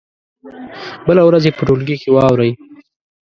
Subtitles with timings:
[1.05, 2.51] بله ورځ یې په ټولګي کې واوروئ.